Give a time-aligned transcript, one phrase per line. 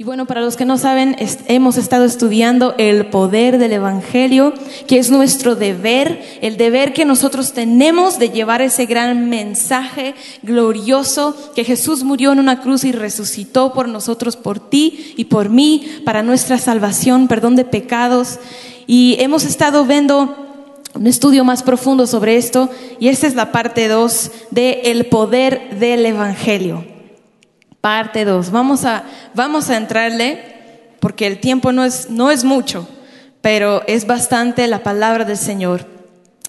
[0.00, 1.14] Y bueno, para los que no saben,
[1.46, 4.54] hemos estado estudiando el poder del Evangelio,
[4.86, 11.36] que es nuestro deber, el deber que nosotros tenemos de llevar ese gran mensaje glorioso,
[11.54, 16.00] que Jesús murió en una cruz y resucitó por nosotros, por ti y por mí,
[16.06, 18.38] para nuestra salvación, perdón de pecados.
[18.86, 20.34] Y hemos estado viendo
[20.94, 22.70] un estudio más profundo sobre esto,
[23.00, 26.89] y esta es la parte 2 de el poder del Evangelio.
[27.80, 28.50] Parte 2.
[28.50, 29.04] Vamos a,
[29.34, 30.42] vamos a entrarle,
[31.00, 32.88] porque el tiempo no es, no es mucho,
[33.40, 35.86] pero es bastante la palabra del Señor.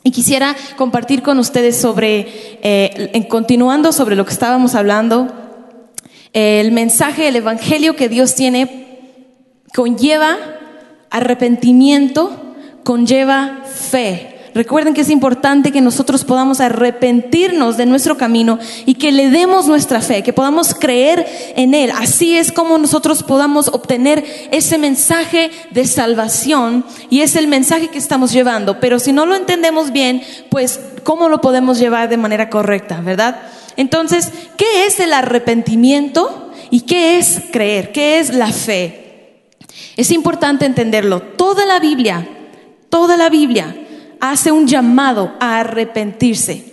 [0.03, 2.27] Y quisiera compartir con ustedes sobre,
[2.63, 5.27] eh, continuando sobre lo que estábamos hablando,
[6.33, 8.81] el mensaje, el evangelio que Dios tiene
[9.73, 10.37] conlleva
[11.09, 12.31] arrepentimiento,
[12.83, 14.30] conlleva fe.
[14.53, 19.67] Recuerden que es importante que nosotros podamos arrepentirnos de nuestro camino y que le demos
[19.67, 21.91] nuestra fe, que podamos creer en Él.
[21.95, 27.97] Así es como nosotros podamos obtener ese mensaje de salvación y es el mensaje que
[27.97, 28.79] estamos llevando.
[28.81, 33.41] Pero si no lo entendemos bien, pues ¿cómo lo podemos llevar de manera correcta, verdad?
[33.77, 37.93] Entonces, ¿qué es el arrepentimiento y qué es creer?
[37.93, 39.39] ¿Qué es la fe?
[39.95, 41.21] Es importante entenderlo.
[41.21, 42.27] Toda la Biblia,
[42.89, 43.77] toda la Biblia
[44.21, 46.71] hace un llamado a arrepentirse.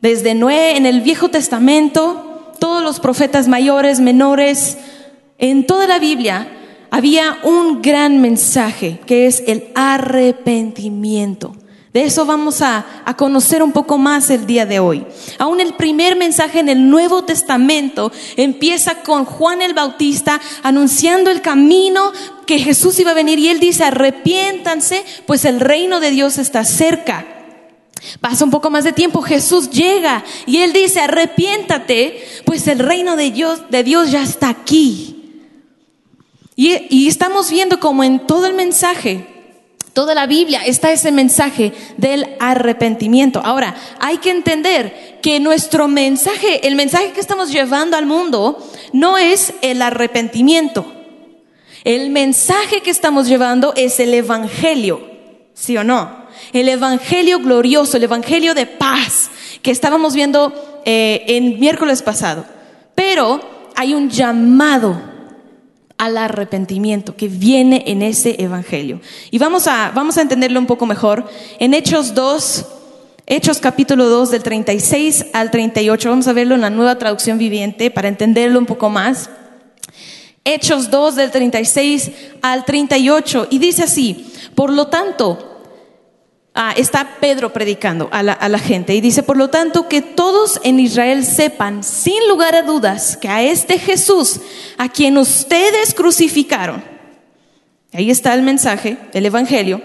[0.00, 4.78] Desde Noé en el Viejo Testamento, todos los profetas mayores, menores,
[5.38, 6.46] en toda la Biblia
[6.90, 11.56] había un gran mensaje que es el arrepentimiento.
[11.94, 12.84] De eso vamos a,
[13.16, 15.06] conocer un poco más el día de hoy.
[15.38, 21.40] Aún el primer mensaje en el Nuevo Testamento empieza con Juan el Bautista anunciando el
[21.40, 22.12] camino
[22.46, 26.64] que Jesús iba a venir y él dice, arrepiéntanse, pues el reino de Dios está
[26.64, 27.26] cerca.
[28.20, 33.14] Pasa un poco más de tiempo, Jesús llega y él dice, arrepiéntate, pues el reino
[33.14, 35.44] de Dios, de Dios ya está aquí.
[36.56, 39.33] Y, y estamos viendo como en todo el mensaje
[39.94, 43.40] Toda la Biblia está ese mensaje del arrepentimiento.
[43.44, 48.58] Ahora, hay que entender que nuestro mensaje, el mensaje que estamos llevando al mundo,
[48.92, 50.84] no es el arrepentimiento.
[51.84, 55.00] El mensaje que estamos llevando es el Evangelio,
[55.54, 56.24] ¿sí o no?
[56.52, 59.30] El Evangelio glorioso, el Evangelio de paz
[59.62, 62.44] que estábamos viendo eh, en miércoles pasado.
[62.96, 65.13] Pero hay un llamado
[65.98, 69.00] al arrepentimiento que viene en ese evangelio.
[69.30, 71.28] Y vamos a, vamos a entenderlo un poco mejor.
[71.58, 72.66] En Hechos 2,
[73.26, 77.90] Hechos capítulo 2 del 36 al 38, vamos a verlo en la nueva traducción viviente
[77.90, 79.30] para entenderlo un poco más.
[80.44, 82.10] Hechos 2 del 36
[82.42, 85.53] al 38 y dice así, por lo tanto,
[86.56, 90.02] Ah, está Pedro predicando a la, a la, gente y dice, por lo tanto, que
[90.02, 94.40] todos en Israel sepan, sin lugar a dudas, que a este Jesús,
[94.78, 96.84] a quien ustedes crucificaron,
[97.92, 99.82] ahí está el mensaje, el Evangelio,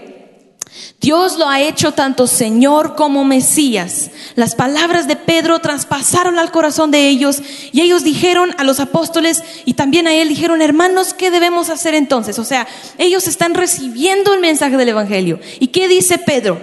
[1.00, 4.10] Dios lo ha hecho tanto Señor como Mesías.
[4.34, 7.42] Las palabras de Pedro traspasaron al corazón de ellos
[7.72, 11.94] y ellos dijeron a los apóstoles y también a él dijeron, hermanos, ¿qué debemos hacer
[11.94, 12.38] entonces?
[12.38, 12.66] O sea,
[12.98, 15.40] ellos están recibiendo el mensaje del Evangelio.
[15.58, 16.60] ¿Y qué dice Pedro?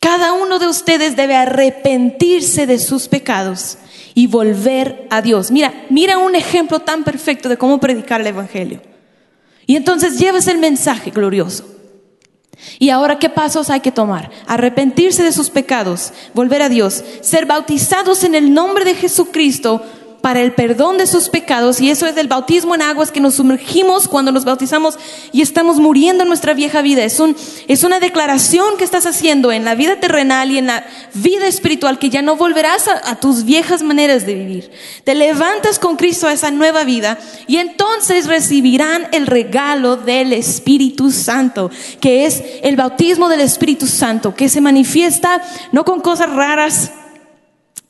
[0.00, 3.78] Cada uno de ustedes debe arrepentirse de sus pecados
[4.14, 5.50] y volver a Dios.
[5.50, 8.80] Mira, mira un ejemplo tan perfecto de cómo predicar el Evangelio.
[9.66, 11.77] Y entonces llevas el mensaje glorioso.
[12.78, 14.30] Y ahora, ¿qué pasos hay que tomar?
[14.46, 19.82] Arrepentirse de sus pecados, volver a Dios, ser bautizados en el nombre de Jesucristo
[20.20, 23.36] para el perdón de sus pecados y eso es el bautismo en aguas que nos
[23.36, 24.98] sumergimos cuando nos bautizamos
[25.32, 27.04] y estamos muriendo en nuestra vieja vida.
[27.04, 27.36] Es, un,
[27.68, 30.84] es una declaración que estás haciendo en la vida terrenal y en la
[31.14, 34.70] vida espiritual que ya no volverás a, a tus viejas maneras de vivir.
[35.04, 41.10] Te levantas con Cristo a esa nueva vida y entonces recibirán el regalo del Espíritu
[41.10, 41.70] Santo,
[42.00, 45.42] que es el bautismo del Espíritu Santo, que se manifiesta
[45.72, 46.90] no con cosas raras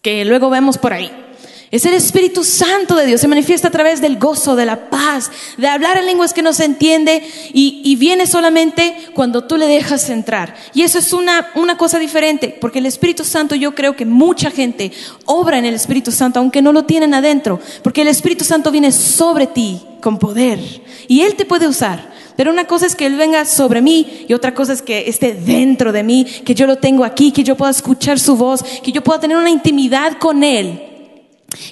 [0.02, 1.27] que luego vemos por ahí
[1.70, 3.20] es el Espíritu Santo de Dios.
[3.20, 6.52] Se manifiesta a través del gozo, de la paz, de hablar en lenguas que no
[6.52, 7.22] se entiende
[7.52, 10.54] y, viene solamente cuando tú le dejas entrar.
[10.72, 14.52] Y eso es una, una cosa diferente, porque el Espíritu Santo yo creo que mucha
[14.52, 14.92] gente
[15.24, 18.92] obra en el Espíritu Santo, aunque no lo tienen adentro, porque el Espíritu Santo viene
[18.92, 20.60] sobre ti con poder
[21.08, 22.16] y Él te puede usar.
[22.36, 25.34] Pero una cosa es que Él venga sobre mí y otra cosa es que esté
[25.34, 28.92] dentro de mí, que yo lo tengo aquí, que yo pueda escuchar su voz, que
[28.92, 30.97] yo pueda tener una intimidad con Él.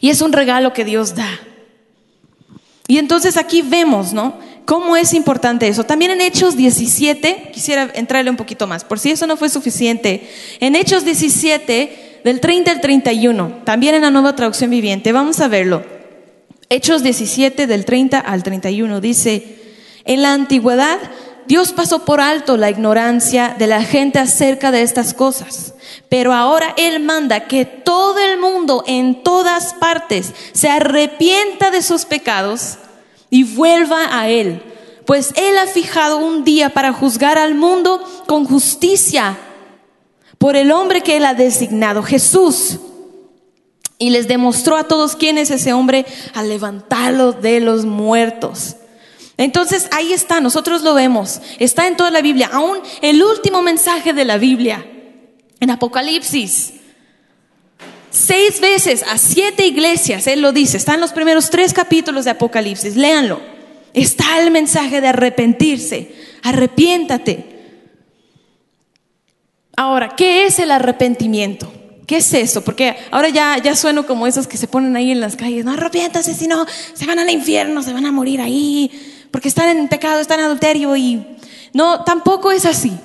[0.01, 1.41] Y es un regalo que Dios da.
[2.89, 4.39] Y entonces aquí vemos, ¿no?
[4.65, 5.85] ¿Cómo es importante eso?
[5.85, 10.29] También en Hechos 17, quisiera entrarle un poquito más, por si eso no fue suficiente.
[10.59, 15.47] En Hechos 17, del 30 al 31, también en la nueva traducción viviente, vamos a
[15.47, 15.85] verlo.
[16.69, 19.57] Hechos 17 del 30 al 31 dice,
[20.05, 20.99] en la antigüedad
[21.47, 25.75] Dios pasó por alto la ignorancia de la gente acerca de estas cosas,
[26.09, 32.05] pero ahora Él manda que todo el mundo en todas partes se arrepienta de sus
[32.05, 32.79] pecados
[33.31, 34.63] y vuelva a Él,
[35.05, 39.39] pues Él ha fijado un día para juzgar al mundo con justicia
[40.39, 42.79] por el hombre que Él ha designado, Jesús.
[43.99, 46.05] Y les demostró a todos quién es ese hombre
[46.35, 48.77] al levantarlo de los muertos.
[49.39, 54.13] Entonces ahí está, nosotros lo vemos, está en toda la Biblia, aún el último mensaje
[54.13, 54.87] de la Biblia,
[55.61, 56.73] en Apocalipsis.
[58.11, 62.31] Seis veces a siete iglesias, Él lo dice, está en los primeros tres capítulos de
[62.31, 63.41] Apocalipsis, léanlo.
[63.93, 67.57] Está el mensaje de arrepentirse, arrepiéntate.
[69.77, 71.71] Ahora, ¿qué es el arrepentimiento?
[72.07, 72.63] ¿Qué es eso?
[72.63, 75.73] Porque ahora ya, ya sueno como esos que se ponen ahí en las calles, no
[75.73, 78.91] arrepiéntase, si no, se van al infierno, se van a morir ahí
[79.37, 81.37] porque están en pecado, están en adulterio y
[81.75, 82.99] no, tampoco es así.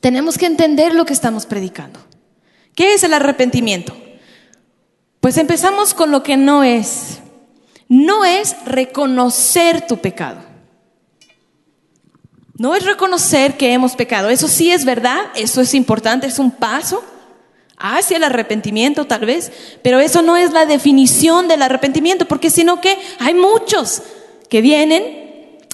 [0.00, 2.00] Tenemos que entender lo que estamos predicando.
[2.74, 3.96] ¿Qué es el arrepentimiento?
[5.20, 7.20] Pues empezamos con lo que no es.
[7.88, 10.40] No es reconocer tu pecado.
[12.58, 14.30] No es reconocer que hemos pecado.
[14.30, 17.04] Eso sí es verdad, eso es importante, es un paso
[17.76, 22.80] hacia el arrepentimiento tal vez, pero eso no es la definición del arrepentimiento, porque sino
[22.80, 24.02] que hay muchos
[24.54, 25.02] que vienen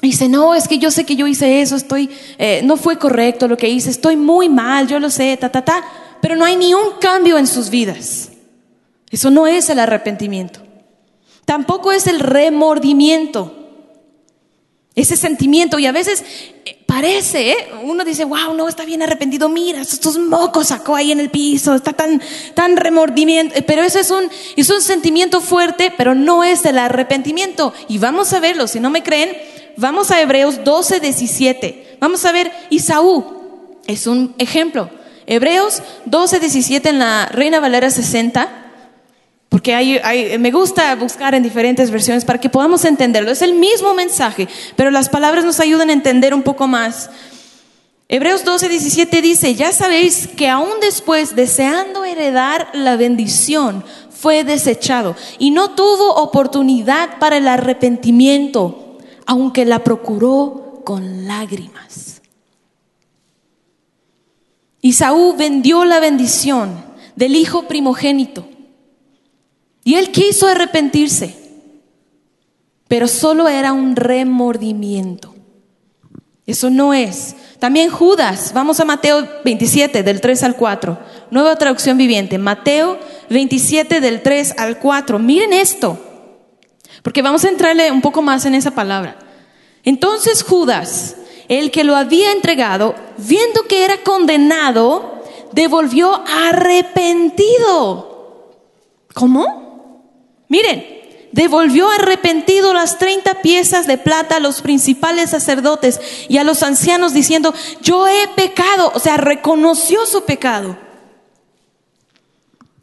[0.00, 2.96] y dicen, no, es que yo sé que yo hice eso, estoy, eh, no fue
[2.96, 5.84] correcto lo que hice, estoy muy mal, yo lo sé, ta, ta, ta,
[6.22, 8.30] pero no hay ni un cambio en sus vidas.
[9.10, 10.60] Eso no es el arrepentimiento.
[11.44, 13.54] Tampoco es el remordimiento.
[14.94, 16.24] Ese sentimiento, y a veces
[16.90, 17.68] parece, ¿eh?
[17.84, 21.72] uno dice, wow, no, está bien arrepentido, mira, estos mocos sacó ahí en el piso,
[21.72, 22.20] está tan,
[22.54, 26.78] tan remordimiento, eh, pero eso es un, es un sentimiento fuerte, pero no es el
[26.78, 27.72] arrepentimiento.
[27.86, 29.36] Y vamos a verlo, si no me creen,
[29.76, 31.98] vamos a Hebreos 12, 17.
[32.00, 33.24] Vamos a ver, Isaú
[33.86, 34.90] es un ejemplo.
[35.28, 38.59] Hebreos 12, 17 en la Reina Valera 60
[39.50, 43.32] porque hay, me gusta buscar en diferentes versiones para que podamos entenderlo.
[43.32, 47.10] Es el mismo mensaje, pero las palabras nos ayudan a entender un poco más.
[48.08, 55.16] Hebreos 12, 17 dice, ya sabéis que aún después, deseando heredar la bendición, fue desechado
[55.40, 62.22] y no tuvo oportunidad para el arrepentimiento, aunque la procuró con lágrimas.
[64.80, 66.84] Isaú vendió la bendición
[67.16, 68.46] del hijo primogénito
[69.84, 71.36] y él quiso arrepentirse,
[72.88, 75.34] pero solo era un remordimiento.
[76.46, 77.36] Eso no es.
[77.58, 80.98] También Judas, vamos a Mateo 27 del 3 al 4,
[81.30, 82.98] nueva traducción viviente, Mateo
[83.28, 85.18] 27 del 3 al 4.
[85.18, 85.98] Miren esto,
[87.02, 89.18] porque vamos a entrarle un poco más en esa palabra.
[89.84, 91.16] Entonces Judas,
[91.48, 95.22] el que lo había entregado, viendo que era condenado,
[95.52, 98.08] devolvió arrepentido.
[99.14, 99.59] ¿Cómo?
[100.50, 100.84] Miren,
[101.30, 107.14] devolvió arrepentido las 30 piezas de plata a los principales sacerdotes y a los ancianos
[107.14, 110.76] diciendo, yo he pecado, o sea, reconoció su pecado,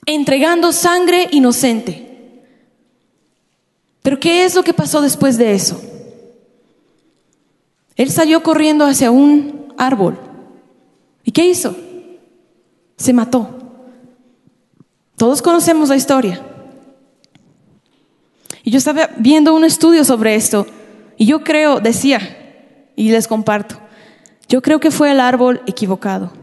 [0.06, 2.06] entregando sangre inocente.
[4.02, 5.81] Pero ¿qué es lo que pasó después de eso?
[7.98, 10.18] Él salió corriendo hacia un árbol.
[11.25, 11.75] ¿Y qué hizo?
[12.96, 13.50] Se mató.
[15.18, 16.47] Todos conocemos la historia.
[18.67, 20.67] Y yo estaba viendo un estudio sobre esto
[21.15, 23.79] y yo creo, decía, y les comparto,
[24.50, 26.33] yo creo que fue el árbol equivocado.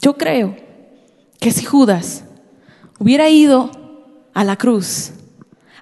[0.00, 0.54] Yo creo
[1.40, 2.22] que si Judas
[3.00, 3.72] hubiera ido
[4.34, 5.10] a la cruz,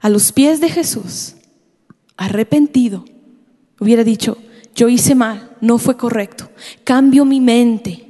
[0.00, 1.34] a los pies de Jesús,
[2.16, 3.04] arrepentido,
[3.78, 4.38] hubiera dicho,
[4.74, 6.48] yo hice mal, no fue correcto,
[6.84, 8.06] cambio mi mente,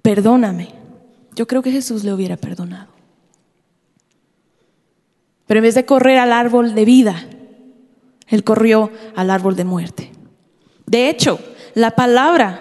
[0.00, 0.70] perdóname.
[1.34, 2.93] Yo creo que Jesús le hubiera perdonado.
[5.46, 7.24] Pero en vez de correr al árbol de vida,
[8.28, 10.12] él corrió al árbol de muerte.
[10.86, 11.38] De hecho,
[11.74, 12.60] la palabra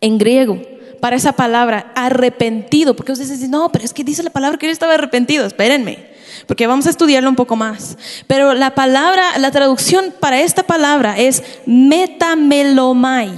[0.00, 0.60] en griego
[1.00, 4.66] para esa palabra arrepentido, porque ustedes dicen, no, pero es que dice la palabra que
[4.66, 6.10] él estaba arrepentido, espérenme,
[6.46, 7.96] porque vamos a estudiarlo un poco más.
[8.26, 13.32] Pero la palabra, la traducción para esta palabra es metamelomai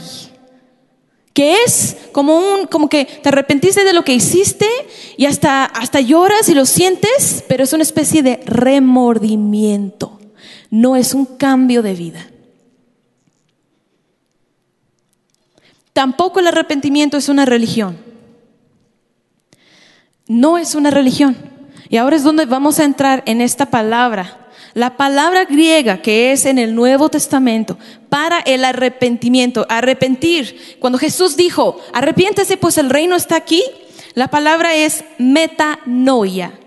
[1.34, 4.68] que es como un como que te arrepentiste de lo que hiciste
[5.16, 10.20] y hasta hasta lloras y lo sientes, pero es una especie de remordimiento.
[10.70, 12.30] No es un cambio de vida.
[15.92, 17.98] Tampoco el arrepentimiento es una religión.
[20.26, 21.36] No es una religión.
[21.88, 24.43] Y ahora es donde vamos a entrar en esta palabra.
[24.74, 27.78] La palabra griega que es en el Nuevo Testamento
[28.08, 30.76] para el arrepentimiento, arrepentir.
[30.80, 33.62] Cuando Jesús dijo, arrepiéntese pues el reino está aquí,
[34.14, 36.58] la palabra es metanoia.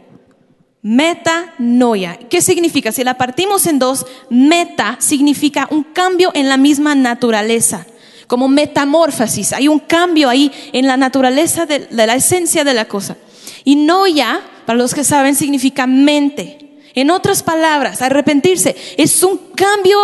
[0.81, 2.17] Metanoia.
[2.29, 2.93] ¿Qué significa?
[2.93, 7.85] Si la partimos en dos, meta significa un cambio en la misma naturaleza,
[8.27, 9.51] como metamorfosis.
[9.51, 13.17] Hay un cambio ahí en la naturaleza de, de la esencia de la cosa.
[13.65, 16.66] Y noia, para los que saben, significa mente.
[16.97, 19.99] En otras palabras, arrepentirse es un cambio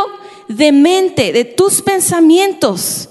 [0.47, 3.09] de mente, de tus pensamientos.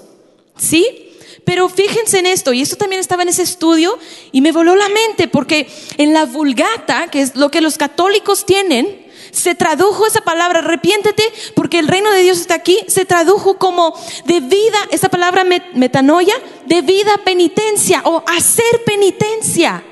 [0.57, 1.11] ¿Sí?
[1.43, 3.99] Pero fíjense en esto, y esto también estaba en ese estudio
[4.31, 8.45] y me voló la mente porque en la vulgata, que es lo que los católicos
[8.45, 11.23] tienen, se tradujo esa palabra arrepiéntete
[11.53, 16.35] porque el reino de Dios está aquí, se tradujo como de vida, esa palabra metanoia,
[16.67, 19.83] de vida penitencia o hacer penitencia.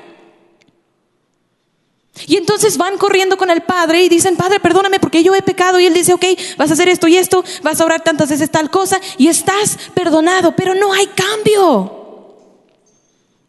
[2.26, 5.80] Y entonces van corriendo con el padre y dicen, Padre, perdóname porque yo he pecado.
[5.80, 6.24] Y él dice, ok,
[6.58, 9.78] vas a hacer esto y esto, vas a orar tantas veces tal cosa y estás
[9.94, 12.00] perdonado, pero no hay cambio.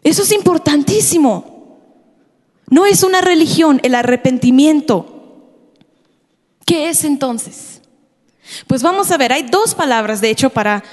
[0.03, 1.53] Eso es importantísimo.
[2.70, 5.13] No es una religión el arrepentimiento.
[6.65, 7.82] ¿Qué es entonces?
[8.67, 10.84] Pues vamos a ver, hay dos palabras, de hecho, para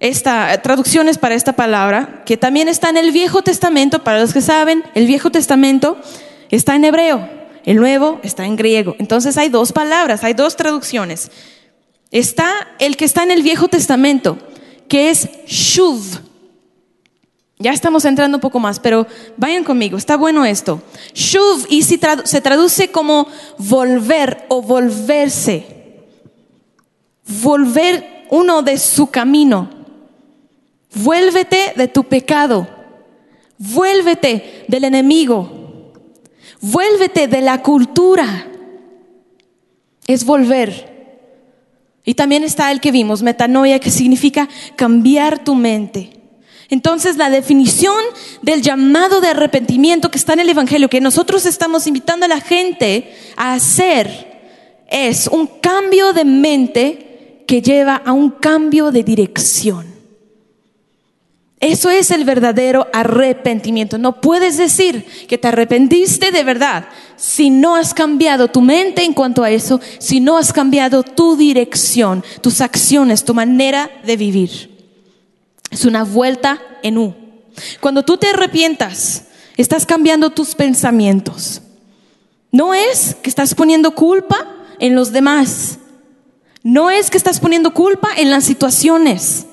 [0.00, 4.40] esta, traducciones para esta palabra, que también está en el Viejo Testamento, para los que
[4.40, 5.98] saben, el Viejo Testamento
[6.50, 7.28] está en hebreo,
[7.64, 8.96] el nuevo está en griego.
[8.98, 11.30] Entonces hay dos palabras, hay dos traducciones.
[12.10, 14.38] Está el que está en el Viejo Testamento,
[14.88, 16.22] que es shuv.
[17.58, 20.80] Ya estamos entrando un poco más, pero vayan conmigo, está bueno esto.
[21.12, 23.26] Shuv y se traduce como
[23.58, 25.66] volver o volverse.
[27.42, 29.68] Volver uno de su camino.
[30.94, 32.66] Vuélvete de tu pecado.
[33.58, 35.57] Vuélvete del enemigo.
[36.60, 38.46] Vuélvete de la cultura.
[40.06, 40.96] Es volver.
[42.04, 46.18] Y también está el que vimos, metanoia, que significa cambiar tu mente.
[46.70, 48.02] Entonces la definición
[48.42, 52.40] del llamado de arrepentimiento que está en el Evangelio, que nosotros estamos invitando a la
[52.40, 59.97] gente a hacer, es un cambio de mente que lleva a un cambio de dirección.
[61.60, 63.98] Eso es el verdadero arrepentimiento.
[63.98, 69.12] No puedes decir que te arrepentiste de verdad si no has cambiado tu mente en
[69.12, 74.78] cuanto a eso, si no has cambiado tu dirección, tus acciones, tu manera de vivir.
[75.70, 77.14] Es una vuelta en U.
[77.80, 79.24] Cuando tú te arrepientas,
[79.56, 81.60] estás cambiando tus pensamientos.
[82.52, 84.46] No es que estás poniendo culpa
[84.78, 85.78] en los demás.
[86.62, 89.46] No es que estás poniendo culpa en las situaciones.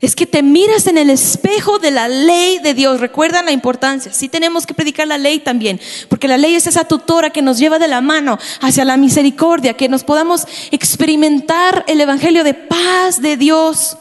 [0.00, 3.00] Es que te miras en el espejo de la ley de Dios.
[3.00, 4.12] Recuerdan la importancia.
[4.12, 5.78] Sí tenemos que predicar la ley también,
[6.08, 9.74] porque la ley es esa tutora que nos lleva de la mano hacia la misericordia,
[9.74, 13.98] que nos podamos experimentar el evangelio de paz de Dios.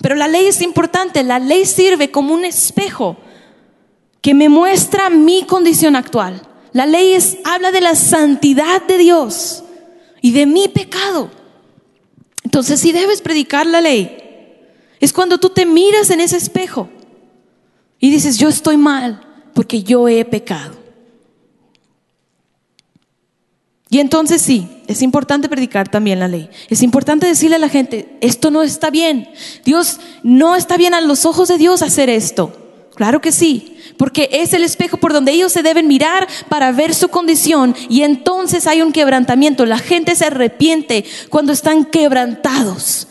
[0.00, 1.22] Pero la ley es importante.
[1.22, 3.18] La ley sirve como un espejo
[4.22, 6.40] que me muestra mi condición actual.
[6.72, 9.64] La ley es, habla de la santidad de Dios
[10.22, 11.30] y de mi pecado.
[12.42, 14.21] Entonces, si debes predicar la ley,
[15.02, 16.88] es cuando tú te miras en ese espejo
[17.98, 19.20] y dices, yo estoy mal
[19.52, 20.76] porque yo he pecado.
[23.90, 26.48] Y entonces sí, es importante predicar también la ley.
[26.68, 29.28] Es importante decirle a la gente, esto no está bien.
[29.64, 32.56] Dios no está bien a los ojos de Dios hacer esto.
[32.94, 36.94] Claro que sí, porque es el espejo por donde ellos se deben mirar para ver
[36.94, 39.66] su condición y entonces hay un quebrantamiento.
[39.66, 43.08] La gente se arrepiente cuando están quebrantados.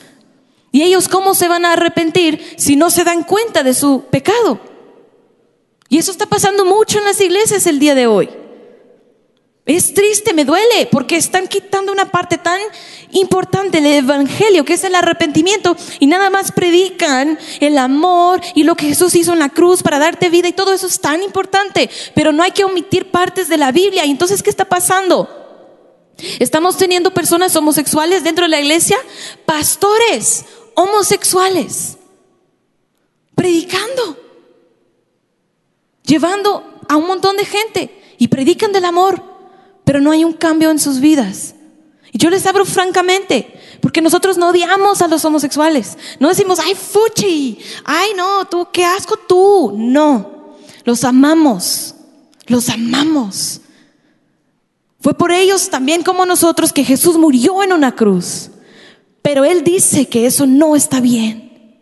[0.72, 4.60] ¿Y ellos cómo se van a arrepentir si no se dan cuenta de su pecado?
[5.90, 8.30] Y eso está pasando mucho en las iglesias el día de hoy.
[9.66, 12.60] Es triste, me duele, porque están quitando una parte tan
[13.12, 18.76] importante del Evangelio, que es el arrepentimiento, y nada más predican el amor y lo
[18.76, 21.90] que Jesús hizo en la cruz para darte vida, y todo eso es tan importante,
[22.16, 24.06] pero no hay que omitir partes de la Biblia.
[24.06, 25.30] ¿Y entonces qué está pasando?
[26.40, 28.98] Estamos teniendo personas homosexuales dentro de la iglesia,
[29.46, 31.98] pastores homosexuales,
[33.36, 34.18] predicando,
[36.04, 39.24] llevando a un montón de gente y predican del amor,
[39.84, 41.56] pero no hay un cambio en sus vidas.
[42.12, 45.98] Y yo les abro francamente, porque nosotros no odiamos a los homosexuales.
[46.20, 49.74] No decimos, ay, fuchi, ay, no, tú, qué asco tú.
[49.78, 51.96] No, los amamos,
[52.48, 53.62] los amamos.
[55.00, 58.52] Fue por ellos también como nosotros que Jesús murió en una cruz.
[59.32, 61.80] Pero Él dice que eso no está bien.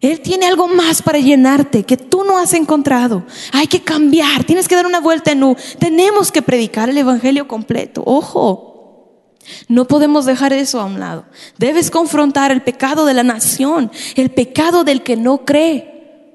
[0.00, 3.26] Él tiene algo más para llenarte que tú no has encontrado.
[3.52, 5.54] Hay que cambiar, tienes que dar una vuelta en U.
[5.78, 8.02] Tenemos que predicar el Evangelio completo.
[8.06, 9.36] Ojo,
[9.68, 11.26] no podemos dejar eso a un lado.
[11.58, 16.32] Debes confrontar el pecado de la nación, el pecado del que no cree.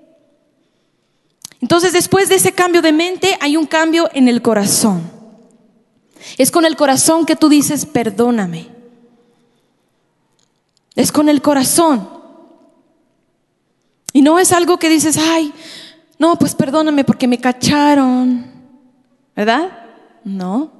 [1.60, 5.10] Entonces, después de ese cambio de mente, hay un cambio en el corazón.
[6.38, 8.75] Es con el corazón que tú dices, perdóname.
[10.96, 12.10] Es con el corazón.
[14.14, 15.54] Y no es algo que dices, ay,
[16.18, 18.46] no, pues perdóname porque me cacharon.
[19.36, 19.72] ¿Verdad?
[20.24, 20.72] No.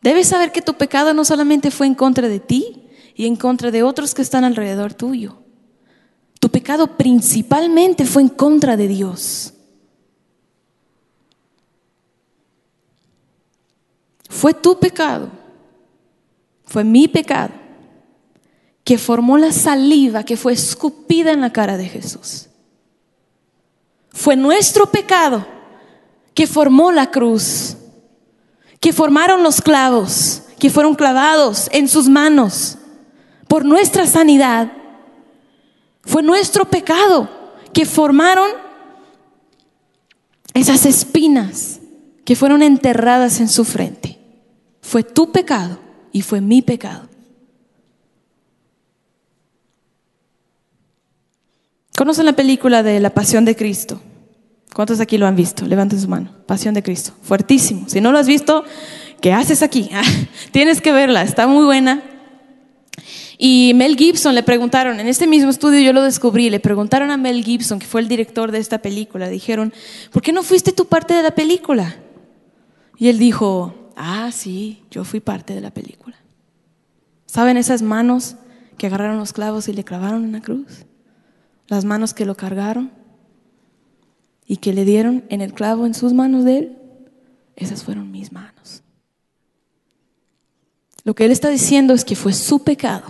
[0.00, 3.70] Debes saber que tu pecado no solamente fue en contra de ti y en contra
[3.70, 5.38] de otros que están alrededor tuyo.
[6.40, 9.52] Tu pecado principalmente fue en contra de Dios.
[14.28, 15.30] Fue tu pecado,
[16.64, 17.63] fue mi pecado
[18.84, 22.48] que formó la saliva que fue escupida en la cara de Jesús.
[24.10, 25.46] Fue nuestro pecado
[26.34, 27.76] que formó la cruz,
[28.80, 32.76] que formaron los clavos, que fueron clavados en sus manos
[33.48, 34.70] por nuestra sanidad.
[36.02, 37.28] Fue nuestro pecado
[37.72, 38.50] que formaron
[40.52, 41.80] esas espinas
[42.24, 44.18] que fueron enterradas en su frente.
[44.80, 45.78] Fue tu pecado
[46.12, 47.08] y fue mi pecado.
[51.96, 54.00] ¿Conocen la película de La Pasión de Cristo?
[54.74, 55.64] ¿Cuántos aquí lo han visto?
[55.64, 56.30] Levanten su mano.
[56.46, 57.12] Pasión de Cristo.
[57.22, 57.88] Fuertísimo.
[57.88, 58.64] Si no lo has visto,
[59.20, 59.88] ¿qué haces aquí?
[60.50, 61.22] Tienes que verla.
[61.22, 62.02] Está muy buena.
[63.38, 67.16] Y Mel Gibson le preguntaron, en este mismo estudio yo lo descubrí, le preguntaron a
[67.16, 69.72] Mel Gibson, que fue el director de esta película, dijeron,
[70.12, 71.96] ¿por qué no fuiste tu parte de la película?
[72.96, 76.16] Y él dijo, ah, sí, yo fui parte de la película.
[77.26, 78.36] ¿Saben esas manos
[78.78, 80.86] que agarraron los clavos y le clavaron en la cruz?
[81.68, 82.92] Las manos que lo cargaron
[84.46, 86.78] y que le dieron en el clavo en sus manos de él,
[87.56, 88.82] esas fueron mis manos.
[91.04, 93.06] Lo que él está diciendo es que fue su pecado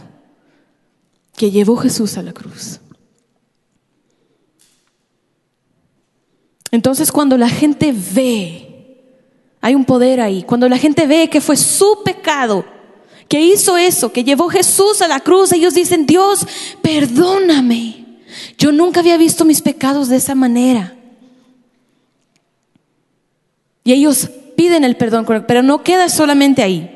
[1.37, 2.81] que llevó Jesús a la cruz.
[6.71, 9.01] Entonces cuando la gente ve,
[9.61, 12.65] hay un poder ahí, cuando la gente ve que fue su pecado
[13.29, 16.47] que hizo eso, que llevó Jesús a la cruz, ellos dicen, Dios,
[16.83, 18.04] perdóname.
[18.59, 20.95] Yo nunca había visto mis pecados de esa manera.
[23.85, 26.91] Y ellos piden el perdón, pero no queda solamente ahí.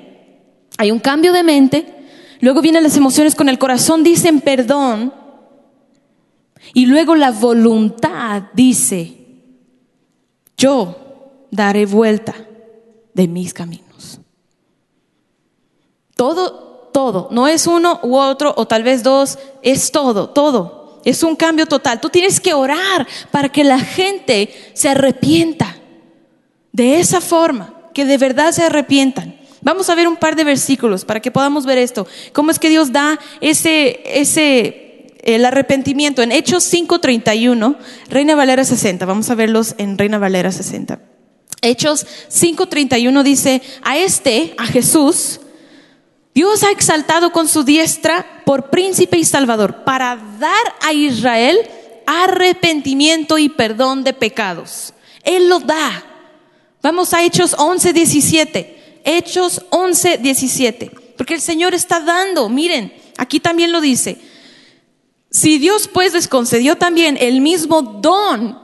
[0.78, 1.86] Hay un cambio de mente,
[2.40, 5.12] luego vienen las emociones con el corazón, dicen perdón,
[6.72, 9.16] y luego la voluntad dice,
[10.56, 10.96] yo
[11.50, 12.34] daré vuelta
[13.14, 14.20] de mis caminos.
[16.14, 20.77] Todo, todo, no es uno u otro o tal vez dos, es todo, todo.
[21.08, 22.02] Es un cambio total.
[22.02, 25.74] Tú tienes que orar para que la gente se arrepienta.
[26.70, 29.34] De esa forma, que de verdad se arrepientan.
[29.62, 32.06] Vamos a ver un par de versículos para que podamos ver esto.
[32.34, 36.20] ¿Cómo es que Dios da ese, ese, el arrepentimiento?
[36.20, 37.78] En Hechos 5.31,
[38.10, 39.06] Reina Valera 60.
[39.06, 41.00] Vamos a verlos en Reina Valera 60.
[41.62, 45.40] Hechos 5.31 dice, a este, a Jesús,
[46.38, 51.58] Dios ha exaltado con su diestra por príncipe y salvador para dar a Israel
[52.06, 54.94] arrepentimiento y perdón de pecados.
[55.24, 56.04] Él lo da.
[56.80, 59.00] Vamos a Hechos 11, 17.
[59.04, 60.92] Hechos 11, 17.
[61.16, 64.20] Porque el Señor está dando, miren, aquí también lo dice.
[65.32, 68.56] Si Dios pues les concedió también el mismo don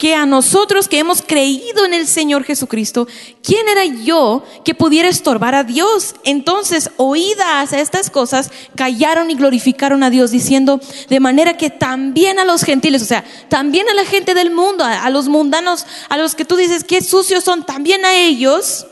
[0.00, 3.06] que a nosotros que hemos creído en el Señor Jesucristo,
[3.42, 6.14] ¿quién era yo que pudiera estorbar a Dios?
[6.24, 12.38] Entonces, oídas a estas cosas, callaron y glorificaron a Dios, diciendo, de manera que también
[12.38, 16.16] a los gentiles, o sea, también a la gente del mundo, a, los mundanos, a
[16.16, 18.86] los que tú dices que sucios son, también a ellos,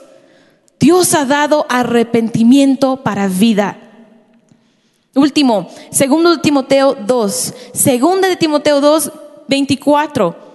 [0.78, 3.78] Dios ha dado arrepentimiento para vida.
[5.14, 9.10] Último, segundo de Timoteo 2, segunda de Timoteo 2,
[9.48, 10.47] 24.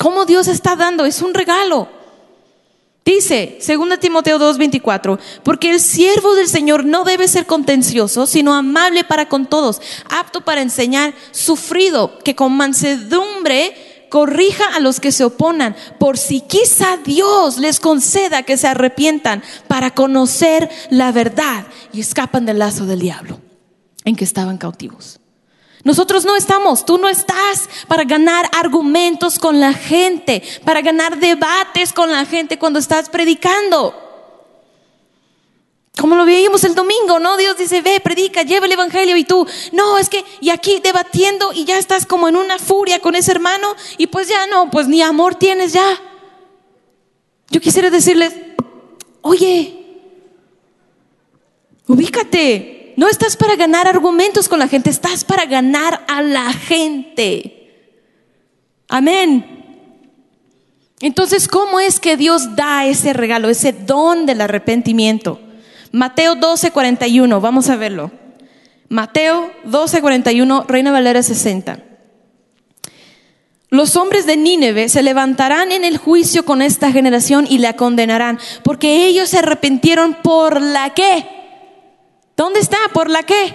[0.00, 1.04] ¿Cómo Dios está dando?
[1.04, 1.86] Es un regalo.
[3.04, 9.04] Dice, 2 Timoteo 2:24, porque el siervo del Señor no debe ser contencioso, sino amable
[9.04, 15.24] para con todos, apto para enseñar, sufrido, que con mansedumbre corrija a los que se
[15.24, 22.00] oponan, por si quizá Dios les conceda que se arrepientan para conocer la verdad y
[22.00, 23.38] escapan del lazo del diablo
[24.06, 25.19] en que estaban cautivos.
[25.82, 31.92] Nosotros no estamos, tú no estás para ganar argumentos con la gente, para ganar debates
[31.92, 33.94] con la gente cuando estás predicando.
[35.98, 37.36] Como lo veíamos el domingo, ¿no?
[37.36, 41.52] Dios dice, ve, predica, lleva el Evangelio y tú, no, es que, y aquí debatiendo
[41.52, 44.86] y ya estás como en una furia con ese hermano y pues ya no, pues
[44.86, 46.00] ni amor tienes ya.
[47.48, 48.32] Yo quisiera decirles,
[49.22, 49.76] oye,
[51.86, 57.72] ubícate, no estás para ganar argumentos con la gente, estás para ganar a la gente.
[58.90, 59.64] Amén.
[61.00, 65.40] Entonces, ¿cómo es que Dios da ese regalo, ese don del arrepentimiento?
[65.92, 68.10] Mateo 12, 41, vamos a verlo.
[68.90, 71.82] Mateo 12, 41, Reina Valera 60.
[73.70, 78.38] Los hombres de Nínive se levantarán en el juicio con esta generación y la condenarán,
[78.62, 81.39] porque ellos se arrepintieron por la qué.
[82.40, 82.78] ¿Dónde está?
[82.94, 83.54] ¿Por la qué?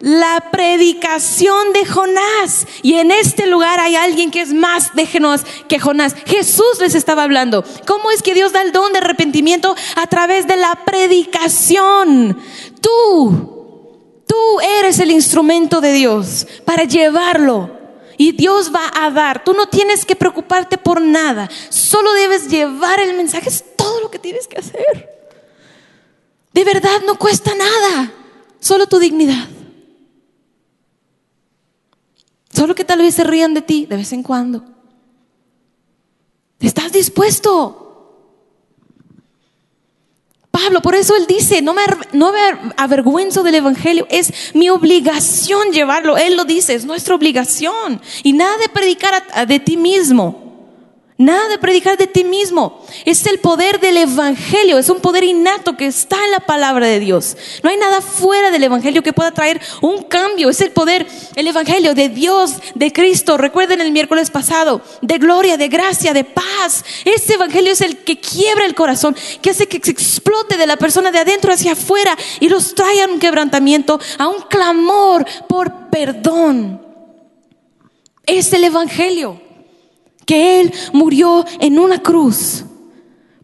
[0.00, 2.66] La predicación de Jonás.
[2.82, 6.16] Y en este lugar hay alguien que es más de Jonás que Jonás.
[6.26, 7.62] Jesús les estaba hablando.
[7.86, 9.76] ¿Cómo es que Dios da el don de arrepentimiento?
[9.94, 12.36] A través de la predicación.
[12.80, 17.70] Tú, tú eres el instrumento de Dios para llevarlo
[18.16, 19.44] y Dios va a dar.
[19.44, 21.48] Tú no tienes que preocuparte por nada.
[21.68, 23.48] Solo debes llevar el mensaje.
[23.50, 25.14] Es todo lo que tienes que hacer.
[26.54, 28.12] De verdad no cuesta nada.
[28.60, 29.48] Solo tu dignidad.
[32.50, 34.64] Solo que tal vez se rían de ti de vez en cuando.
[36.60, 37.80] ¿Estás dispuesto?
[40.52, 41.82] Pablo, por eso él dice, no me,
[42.76, 46.16] avergüenzo del Evangelio, es mi obligación llevarlo.
[46.16, 48.00] Él lo dice, es nuestra obligación.
[48.22, 50.43] Y nada de predicar de ti mismo.
[51.16, 52.84] Nada de predicar de ti mismo.
[53.04, 54.78] Es el poder del Evangelio.
[54.78, 57.36] Es un poder innato que está en la palabra de Dios.
[57.62, 60.50] No hay nada fuera del Evangelio que pueda traer un cambio.
[60.50, 63.36] Es el poder, el Evangelio de Dios, de Cristo.
[63.36, 64.82] Recuerden el miércoles pasado.
[65.02, 66.84] De gloria, de gracia, de paz.
[67.04, 69.14] Ese Evangelio es el que quiebra el corazón.
[69.40, 72.18] Que hace que se explote de la persona de adentro hacia afuera.
[72.40, 76.82] Y los trae a un quebrantamiento, a un clamor por perdón.
[78.26, 79.43] Es el Evangelio
[80.26, 82.64] que Él murió en una cruz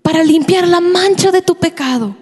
[0.02, 2.16] para limpiar la mancha de tu pecado.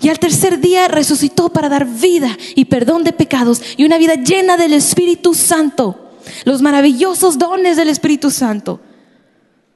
[0.00, 4.14] Y al tercer día resucitó para dar vida y perdón de pecados y una vida
[4.14, 6.12] llena del Espíritu Santo.
[6.44, 8.80] Los maravillosos dones del Espíritu Santo.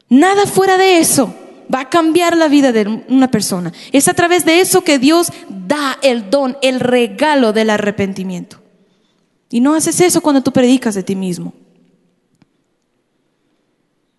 [0.08, 1.34] Nada fuera de eso
[1.72, 3.72] va a cambiar la vida de una persona.
[3.92, 8.60] Es a través de eso que Dios da el don, el regalo del arrepentimiento.
[9.50, 11.52] Y no haces eso cuando tú predicas de ti mismo.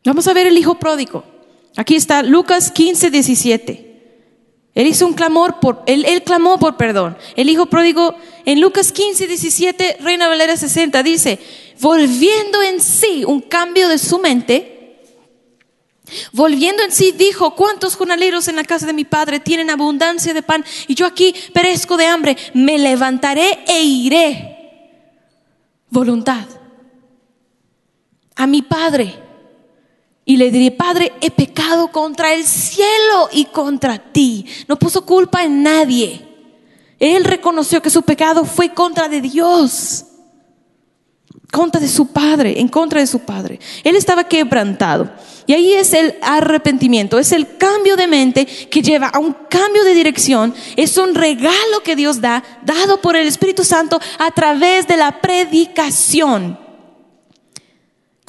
[0.09, 1.23] Vamos a ver el hijo pródigo.
[1.75, 4.71] Aquí está Lucas 15, 17.
[4.73, 7.15] Él hizo un clamor por, él, él, clamó por perdón.
[7.35, 11.37] El hijo pródigo en Lucas 15, 17, Reina Valera 60, dice,
[11.79, 15.03] volviendo en sí un cambio de su mente,
[16.31, 20.41] volviendo en sí dijo, ¿cuántos jornaleros en la casa de mi padre tienen abundancia de
[20.41, 22.35] pan y yo aquí perezco de hambre?
[22.55, 25.03] Me levantaré e iré.
[25.91, 26.47] Voluntad.
[28.35, 29.28] A mi padre
[30.29, 34.45] y le diré, Padre, he pecado contra el cielo y contra ti.
[34.67, 36.21] No puso culpa en nadie.
[36.99, 40.05] Él reconoció que su pecado fue contra de Dios,
[41.51, 43.59] contra de su Padre, en contra de su Padre.
[43.83, 45.11] Él estaba quebrantado.
[45.47, 49.83] Y ahí es el arrepentimiento, es el cambio de mente que lleva a un cambio
[49.83, 50.53] de dirección.
[50.75, 55.21] Es un regalo que Dios da, dado por el Espíritu Santo a través de la
[55.21, 56.68] predicación.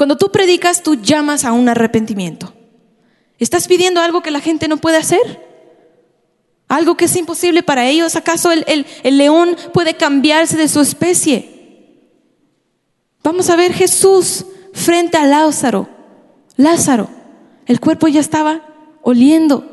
[0.00, 2.54] Cuando tú predicas, tú llamas a un arrepentimiento.
[3.38, 5.46] ¿Estás pidiendo algo que la gente no puede hacer?
[6.68, 8.16] ¿Algo que es imposible para ellos?
[8.16, 12.00] ¿Acaso el, el león puede cambiarse de su especie?
[13.22, 15.86] Vamos a ver Jesús frente a Lázaro.
[16.56, 17.10] Lázaro,
[17.66, 18.62] el cuerpo ya estaba
[19.02, 19.66] oliendo.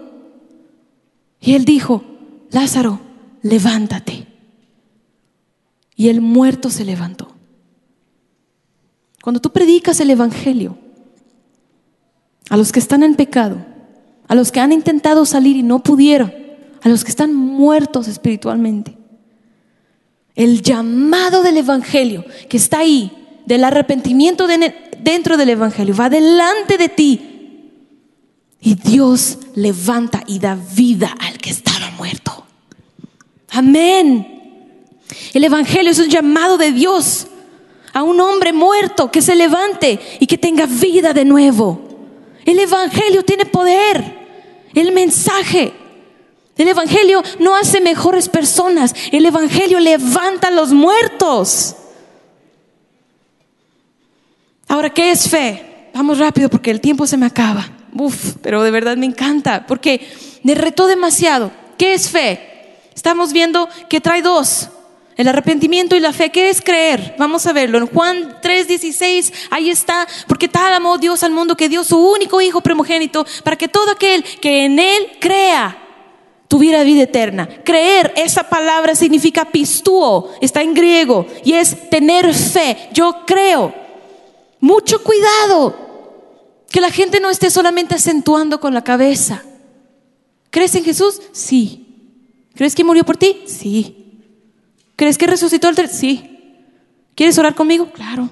[1.39, 2.03] Y él dijo,
[2.51, 2.99] Lázaro,
[3.43, 4.27] levántate.
[5.95, 7.36] Y el muerto se levantó.
[9.27, 10.77] Cuando tú predicas el Evangelio
[12.49, 13.57] a los que están en pecado,
[14.25, 16.33] a los que han intentado salir y no pudieron,
[16.81, 18.97] a los que están muertos espiritualmente,
[20.33, 23.11] el llamado del Evangelio que está ahí,
[23.45, 27.21] del arrepentimiento dentro del Evangelio, va delante de ti.
[28.61, 32.45] Y Dios levanta y da vida al que estaba muerto.
[33.49, 35.03] Amén.
[35.33, 37.27] El Evangelio es un llamado de Dios
[37.97, 41.81] a un hombre muerto que se levante y que tenga vida de nuevo.
[42.45, 44.67] El Evangelio tiene poder.
[44.75, 45.73] El mensaje.
[46.55, 48.93] El Evangelio no hace mejores personas.
[49.11, 51.75] El Evangelio levanta a los muertos.
[54.67, 55.89] Ahora, ¿qué es fe?
[55.91, 57.67] Vamos rápido porque el tiempo se me acaba.
[57.97, 60.07] Uf, pero de verdad me encanta porque
[60.43, 61.49] me retó demasiado.
[61.79, 62.75] ¿Qué es fe?
[62.93, 64.69] Estamos viendo que trae dos.
[65.17, 67.15] El arrepentimiento y la fe, ¿qué es creer?
[67.17, 67.79] Vamos a verlo.
[67.79, 72.39] En Juan 3:16, ahí está, porque tal amó Dios al mundo que dio su único
[72.39, 75.83] Hijo primogénito para que todo aquel que en Él crea
[76.47, 77.49] tuviera vida eterna.
[77.63, 82.89] Creer, esa palabra significa pistúo, está en griego, y es tener fe.
[82.93, 83.73] Yo creo.
[84.59, 85.75] Mucho cuidado,
[86.69, 89.43] que la gente no esté solamente acentuando con la cabeza.
[90.51, 91.21] ¿Crees en Jesús?
[91.31, 91.85] Sí.
[92.55, 93.43] ¿Crees que murió por ti?
[93.45, 93.96] Sí.
[94.97, 95.95] ¿Crees que resucitó el tercer?
[95.95, 96.37] Sí.
[97.15, 97.89] ¿Quieres orar conmigo?
[97.91, 98.29] Claro.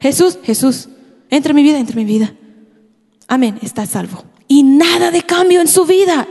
[0.00, 0.88] Jesús, Jesús,
[1.30, 2.34] entra en mi vida, entra en mi vida.
[3.28, 4.24] Amén, está salvo.
[4.48, 6.26] Y nada de cambio en su vida.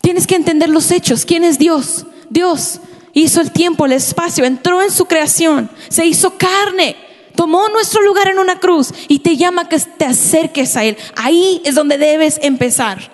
[0.00, 1.24] Tienes que entender los hechos.
[1.24, 2.06] ¿Quién es Dios?
[2.30, 2.80] Dios
[3.14, 6.96] hizo el tiempo, el espacio, entró en su creación, se hizo carne,
[7.34, 10.98] tomó nuestro lugar en una cruz y te llama que te acerques a Él.
[11.16, 13.13] Ahí es donde debes empezar.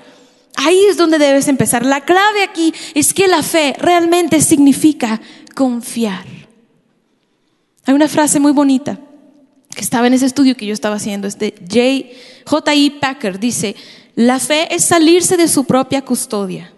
[0.62, 1.86] Ahí es donde debes empezar.
[1.86, 5.20] La clave aquí es que la fe realmente significa
[5.54, 6.26] confiar.
[7.86, 9.00] Hay una frase muy bonita
[9.74, 11.54] que estaba en ese estudio que yo estaba haciendo, este
[12.44, 12.74] J.
[12.74, 12.90] I.
[12.90, 13.74] Packer dice,
[14.14, 16.74] la fe es salirse de su propia custodia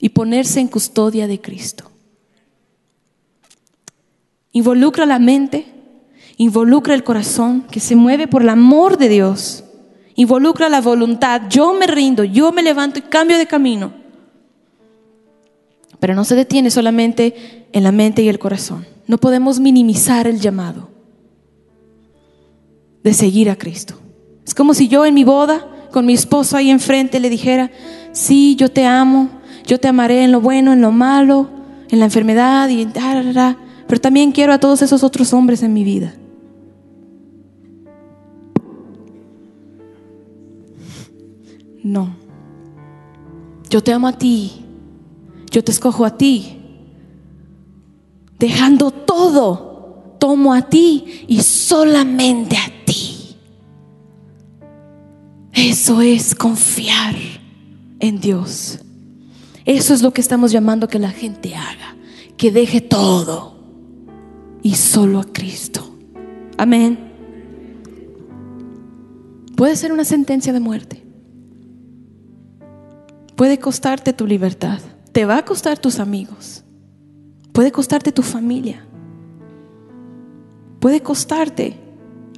[0.00, 1.88] y ponerse en custodia de Cristo.
[4.50, 5.66] Involucra la mente,
[6.38, 9.63] involucra el corazón que se mueve por el amor de Dios
[10.14, 13.92] involucra la voluntad, yo me rindo, yo me levanto y cambio de camino.
[15.98, 18.86] Pero no se detiene solamente en la mente y el corazón.
[19.06, 20.90] No podemos minimizar el llamado
[23.02, 23.94] de seguir a Cristo.
[24.46, 27.70] Es como si yo en mi boda, con mi esposo ahí enfrente, le dijera,
[28.12, 29.28] sí, yo te amo,
[29.66, 31.48] yo te amaré en lo bueno, en lo malo,
[31.90, 32.86] en la enfermedad y
[33.86, 36.14] pero también quiero a todos esos otros hombres en mi vida.
[41.84, 42.16] No.
[43.70, 44.50] Yo te amo a ti.
[45.50, 46.58] Yo te escojo a ti.
[48.38, 53.36] Dejando todo, tomo a ti y solamente a ti.
[55.52, 57.14] Eso es confiar
[58.00, 58.80] en Dios.
[59.64, 61.96] Eso es lo que estamos llamando que la gente haga.
[62.36, 63.56] Que deje todo
[64.62, 65.94] y solo a Cristo.
[66.56, 66.98] Amén.
[69.54, 71.03] Puede ser una sentencia de muerte.
[73.36, 74.80] Puede costarte tu libertad,
[75.12, 76.64] te va a costar tus amigos,
[77.52, 78.86] puede costarte tu familia,
[80.78, 81.80] puede costarte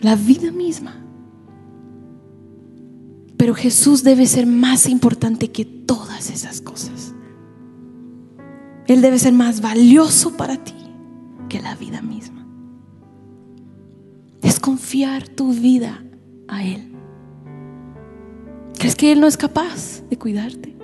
[0.01, 1.03] la vida misma.
[3.37, 7.13] Pero Jesús debe ser más importante que todas esas cosas.
[8.87, 10.75] Él debe ser más valioso para ti
[11.49, 12.47] que la vida misma.
[14.43, 16.03] Es confiar tu vida
[16.49, 16.93] a Él.
[18.79, 20.76] ¿Crees que Él no es capaz de cuidarte?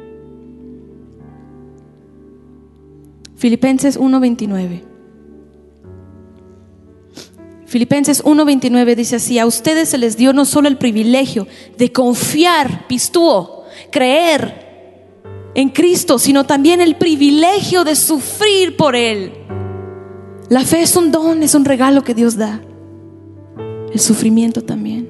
[3.43, 4.85] Filipenses 1:29.
[7.67, 12.87] Filipenses 1:29 dice así, a ustedes se les dio no solo el privilegio de confiar,
[12.87, 19.33] pistúo, creer en Cristo, sino también el privilegio de sufrir por Él.
[20.49, 22.61] La fe es un don, es un regalo que Dios da.
[23.93, 25.09] El sufrimiento también.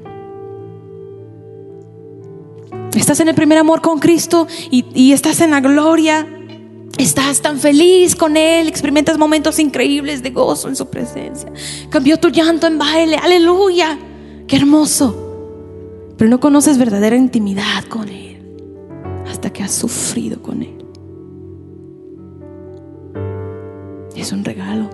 [2.94, 6.31] Estás en el primer amor con Cristo y, y estás en la gloria
[6.98, 11.50] Estás tan feliz con Él, experimentas momentos increíbles de gozo en su presencia.
[11.88, 13.98] Cambió tu llanto en baile, aleluya,
[14.46, 16.12] qué hermoso.
[16.16, 18.38] Pero no conoces verdadera intimidad con Él
[19.26, 20.78] hasta que has sufrido con Él.
[24.14, 24.90] Es un regalo.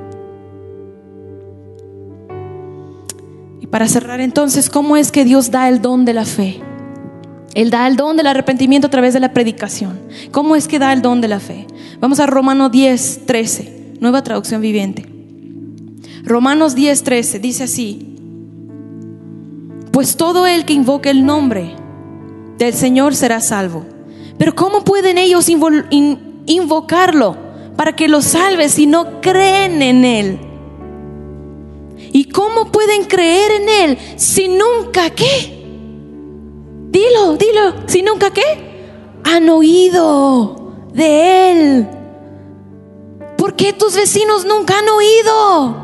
[3.61, 6.63] Y para cerrar entonces, ¿cómo es que Dios da el don de la fe?
[7.59, 9.99] Él da el don del arrepentimiento a través de la predicación.
[10.31, 11.67] ¿Cómo es que da el don de la fe?
[11.99, 15.09] Vamos a Romanos 10, 13, nueva traducción viviente.
[16.23, 18.15] Romanos 10, 13 dice así,
[19.91, 21.75] pues todo el que invoque el nombre
[22.59, 23.85] del Señor será salvo.
[24.39, 25.49] Pero ¿cómo pueden ellos
[26.47, 27.37] invocarlo
[27.75, 30.39] para que los salve si no creen en Él?
[32.13, 35.58] ¿Y cómo pueden creer en Él si nunca qué?
[36.91, 39.21] Dilo, dilo, si nunca qué?
[39.25, 41.89] Han oído de Él.
[43.37, 45.77] ¿Por qué tus vecinos nunca han oído?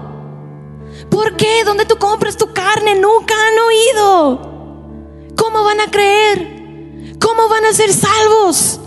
[1.11, 4.40] ¿Por qué donde tú compras tu carne nunca han oído?
[5.37, 7.17] ¿Cómo van a creer?
[7.21, 8.81] ¿Cómo van a ser salvos?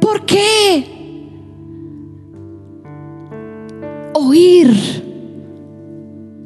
[0.00, 0.92] ¿Por qué?
[4.14, 5.04] Oír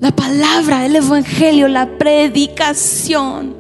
[0.01, 3.60] la palabra, el evangelio, la predicación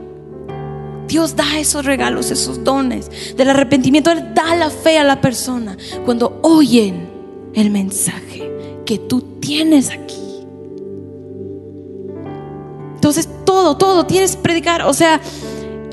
[1.10, 4.12] Dios da esos regalos, esos dones del arrepentimiento.
[4.12, 7.10] Él da la fe a la persona cuando oyen
[7.52, 8.48] el mensaje
[8.86, 10.14] que tú tienes aquí.
[12.94, 14.82] Entonces todo, todo tienes que predicar.
[14.82, 15.20] O sea,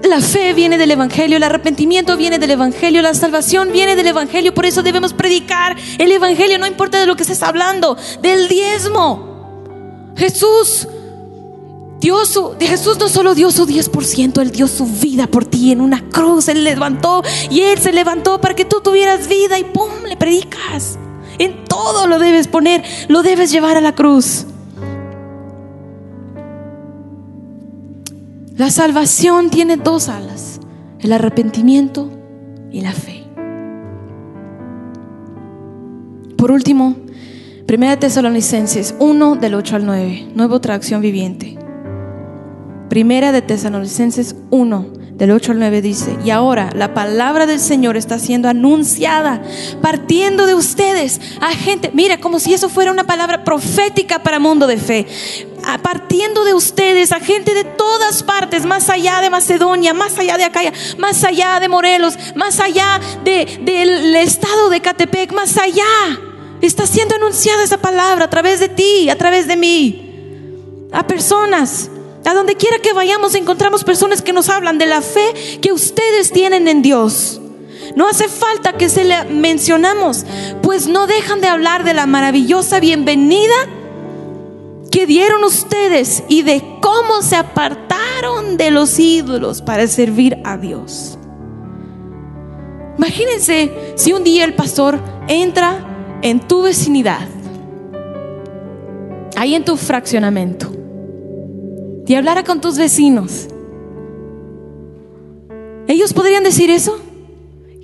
[0.03, 4.53] la fe viene del Evangelio, el arrepentimiento viene del Evangelio, la salvación viene del Evangelio.
[4.53, 10.13] Por eso debemos predicar el Evangelio, no importa de lo que estés hablando, del diezmo.
[10.15, 10.87] Jesús
[11.99, 16.07] Dios, Jesús no solo dio su 10%, Él dio su vida por ti en una
[16.09, 16.47] cruz.
[16.47, 19.89] Él levantó y Él se levantó para que tú tuvieras vida y ¡pum!
[20.07, 20.99] le predicas.
[21.39, 24.45] En todo lo debes poner, lo debes llevar a la cruz.
[28.55, 30.59] La salvación tiene dos alas,
[30.99, 32.09] el arrepentimiento
[32.71, 33.23] y la fe.
[36.37, 36.95] Por último,
[37.67, 41.57] Primera Tesalonicenses 1 del 8 al 9, nueva traducción viviente.
[42.97, 47.95] Primera de Tesalonicenses 1, del 8 al 9 dice, y ahora la palabra del Señor
[47.95, 49.43] está siendo anunciada,
[49.83, 54.65] partiendo de ustedes a gente, mira, como si eso fuera una palabra profética para mundo
[54.65, 55.05] de fe,
[55.83, 60.45] partiendo de ustedes a gente de todas partes, más allá de Macedonia, más allá de
[60.45, 65.83] Acaya, más allá de Morelos, más allá de, del estado de Catepec, más allá.
[66.63, 71.91] Está siendo anunciada esa palabra a través de ti, a través de mí, a personas
[72.27, 76.31] a donde quiera que vayamos encontramos personas que nos hablan de la fe que ustedes
[76.33, 77.39] tienen en Dios.
[77.95, 80.25] No hace falta que se le mencionamos,
[80.61, 83.55] pues no dejan de hablar de la maravillosa bienvenida
[84.91, 91.17] que dieron ustedes y de cómo se apartaron de los ídolos para servir a Dios.
[92.97, 97.25] Imagínense si un día el pastor entra en tu vecinidad,
[99.37, 100.76] ahí en tu fraccionamiento,
[102.07, 103.47] y hablara con tus vecinos,
[105.87, 106.99] ellos podrían decir eso.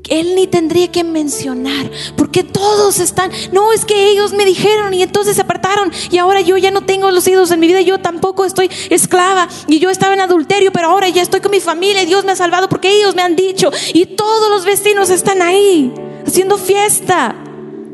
[0.09, 5.01] Él ni tendría que mencionar, porque todos están, no es que ellos me dijeron y
[5.01, 7.99] entonces se apartaron y ahora yo ya no tengo los ídolos en mi vida, yo
[7.99, 12.03] tampoco estoy esclava y yo estaba en adulterio, pero ahora ya estoy con mi familia
[12.03, 15.41] y Dios me ha salvado porque ellos me han dicho y todos los vecinos están
[15.41, 15.93] ahí
[16.27, 17.35] haciendo fiesta.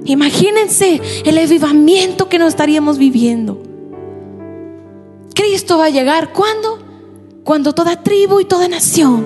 [0.05, 3.68] Imagínense el avivamiento que nos estaríamos viviendo.
[5.49, 6.31] Cristo va a llegar.
[6.31, 6.77] ¿Cuándo?
[7.43, 9.25] Cuando toda tribu y toda nación,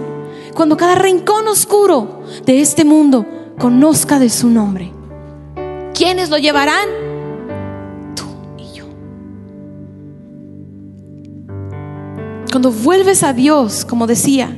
[0.54, 3.26] cuando cada rincón oscuro de este mundo
[3.60, 4.94] conozca de su nombre.
[5.94, 6.88] ¿Quiénes lo llevarán?
[8.16, 8.24] Tú
[8.58, 8.86] y yo.
[12.50, 14.56] Cuando vuelves a Dios, como decía,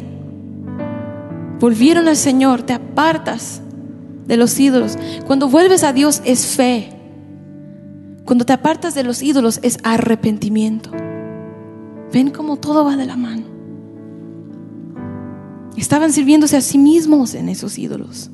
[1.59, 3.63] volvieron al Señor, te apartas
[4.27, 4.99] de los ídolos.
[5.25, 6.91] Cuando vuelves a Dios es fe.
[8.23, 10.91] Cuando te apartas de los ídolos es arrepentimiento.
[12.11, 13.43] Ven cómo todo va de la mano.
[15.75, 18.29] Estaban sirviéndose a sí mismos en esos ídolos.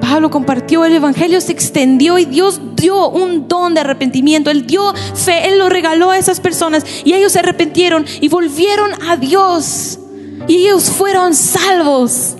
[0.00, 4.50] Pablo compartió el Evangelio, se extendió y Dios dio un don de arrepentimiento.
[4.50, 8.92] Él dio fe, Él lo regaló a esas personas y ellos se arrepintieron y volvieron
[9.08, 9.98] a Dios.
[10.46, 12.36] Y ellos fueron salvos.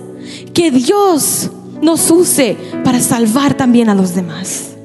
[0.53, 1.51] Que Dios
[1.81, 4.75] nos use para salvar también a los demás.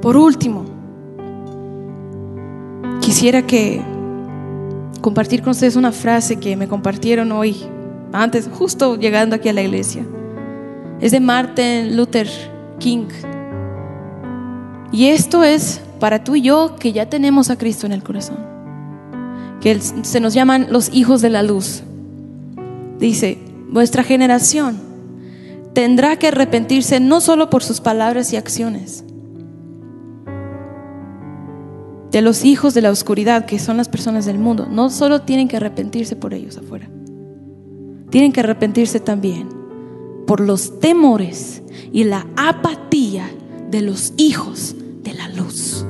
[0.00, 0.64] Por último,
[3.08, 3.80] quisiera que
[5.00, 7.56] compartir con ustedes una frase que me compartieron hoy,
[8.12, 10.04] antes, justo llegando aquí a la iglesia.
[11.00, 12.28] Es de Martin Luther
[12.78, 13.06] King.
[14.92, 18.36] Y esto es para tú y yo que ya tenemos a Cristo en el corazón.
[19.62, 21.82] Que se nos llaman los hijos de la luz.
[22.98, 23.38] Dice,
[23.70, 24.82] vuestra generación
[25.72, 29.02] tendrá que arrepentirse no solo por sus palabras y acciones,
[32.10, 35.48] de los hijos de la oscuridad, que son las personas del mundo, no solo tienen
[35.48, 36.88] que arrepentirse por ellos afuera,
[38.10, 39.48] tienen que arrepentirse también
[40.26, 43.30] por los temores y la apatía
[43.70, 45.86] de los hijos de la luz.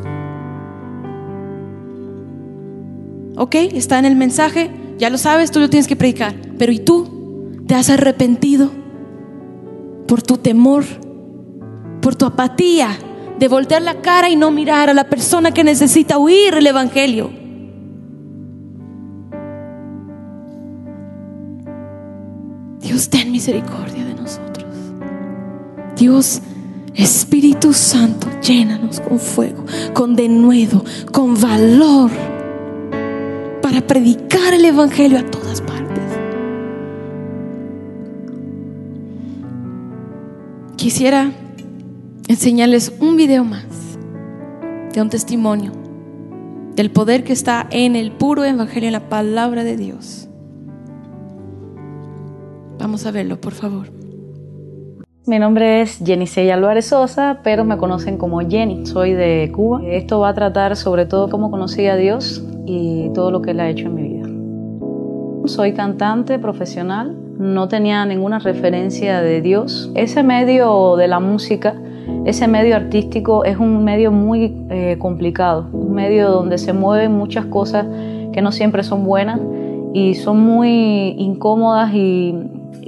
[3.37, 3.55] ¿Ok?
[3.55, 7.53] Está en el mensaje, ya lo sabes, tú lo tienes que predicar, pero ¿y tú?
[7.67, 8.71] ¿Te has arrepentido
[10.09, 10.85] por tu temor,
[12.01, 12.91] por tu apatía?
[13.39, 17.31] De voltear la cara y no mirar a la persona que necesita oír el Evangelio.
[22.81, 24.67] Dios, ten misericordia de nosotros.
[25.97, 26.41] Dios,
[26.95, 29.65] Espíritu Santo, llénanos con fuego,
[29.95, 32.11] con denuedo, con valor
[33.63, 36.03] para predicar el Evangelio a todas partes.
[40.77, 41.31] Quisiera
[42.29, 43.99] enseñarles un video más
[44.93, 45.73] de un testimonio
[46.77, 50.29] del poder que está en el puro evangelio, en la palabra de Dios.
[52.79, 53.89] Vamos a verlo, por favor.
[55.27, 58.87] Mi nombre es Jenisey Álvarez Sosa, pero me conocen como Jenny.
[58.87, 59.81] Soy de Cuba.
[59.85, 63.61] Esto va a tratar sobre todo cómo conocí a Dios y todo lo que Él
[63.61, 65.49] ha hecho en mi vida.
[65.49, 69.91] Soy cantante profesional, no tenía ninguna referencia de Dios.
[69.95, 71.75] Ese medio de la música,
[72.29, 77.47] ese medio artístico es un medio muy eh, complicado, un medio donde se mueven muchas
[77.47, 77.87] cosas
[78.33, 79.41] que no siempre son buenas
[79.95, 82.35] y son muy incómodas y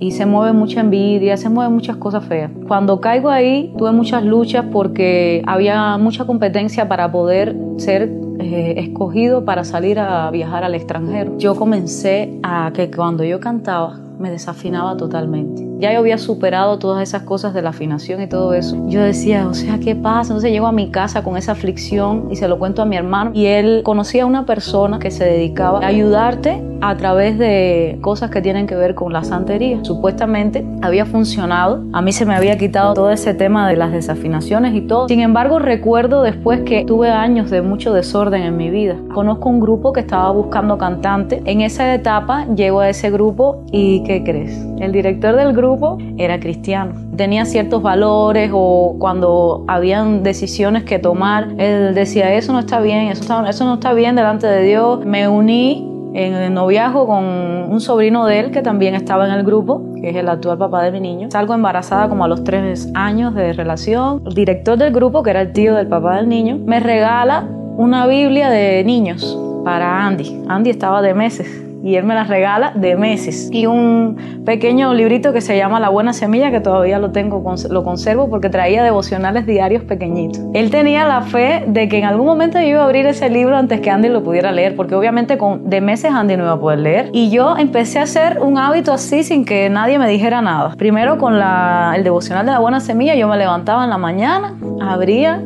[0.01, 2.51] y se mueve mucha envidia, se mueven muchas cosas feas.
[2.67, 9.45] Cuando caigo ahí tuve muchas luchas porque había mucha competencia para poder ser eh, escogido
[9.45, 11.37] para salir a viajar al extranjero.
[11.37, 15.70] Yo comencé a que cuando yo cantaba me desafinaba totalmente.
[15.81, 18.77] Ya yo había superado todas esas cosas de la afinación y todo eso.
[18.89, 20.33] Yo decía, o sea, ¿qué pasa?
[20.33, 23.31] Entonces llego a mi casa con esa aflicción y se lo cuento a mi hermano.
[23.33, 28.31] Y él conocía a una persona que se dedicaba a ayudarte a través de cosas
[28.31, 29.79] que tienen que ver con la santería.
[29.83, 31.83] Supuestamente había funcionado.
[31.95, 35.09] A mí se me había quitado todo ese tema de las desafinaciones y todo.
[35.09, 38.97] Sin embargo, recuerdo después que tuve años de mucho desorden en mi vida.
[39.15, 41.43] Conozco un grupo que estaba buscando cantante.
[41.47, 44.67] En esa etapa llego a ese grupo y ¿qué crees?
[44.79, 45.70] El director del grupo
[46.17, 46.95] era cristiano.
[47.17, 53.09] Tenía ciertos valores o cuando habían decisiones que tomar, él decía, eso no está bien,
[53.09, 55.05] eso, eso no está bien delante de Dios.
[55.05, 59.45] Me uní en el noviazgo con un sobrino de él que también estaba en el
[59.45, 61.31] grupo, que es el actual papá de mi niño.
[61.31, 64.23] Salgo embarazada como a los tres años de relación.
[64.27, 67.47] El director del grupo, que era el tío del papá del niño, me regala
[67.77, 70.43] una Biblia de niños para Andy.
[70.49, 73.49] Andy estaba de meses y él me las regala de meses.
[73.53, 77.85] Y un pequeño librito que se llama La Buena Semilla, que todavía lo tengo, lo
[77.85, 80.41] conservo porque traía devocionales diarios pequeñitos.
[80.55, 83.57] Él tenía la fe de que en algún momento yo iba a abrir ese libro
[83.57, 86.61] antes que Andy lo pudiera leer, porque obviamente con, de meses Andy no iba a
[86.61, 87.11] poder leer.
[87.13, 90.75] Y yo empecé a hacer un hábito así sin que nadie me dijera nada.
[90.77, 94.57] Primero con la, el devocional de La Buena Semilla, yo me levantaba en la mañana,
[94.81, 95.43] abría,